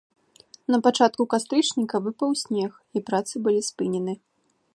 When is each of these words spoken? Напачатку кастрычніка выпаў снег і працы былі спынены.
Напачатку 0.75 1.21
кастрычніка 1.33 1.95
выпаў 2.07 2.29
снег 2.45 2.71
і 2.97 3.07
працы 3.11 3.35
былі 3.49 3.61
спынены. 3.71 4.13